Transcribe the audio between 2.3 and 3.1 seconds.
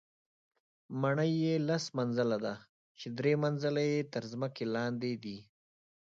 ده چې